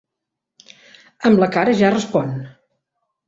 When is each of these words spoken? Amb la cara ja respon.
Amb 1.29 1.43
la 1.45 1.49
cara 1.57 1.75
ja 1.83 1.93
respon. 1.93 2.31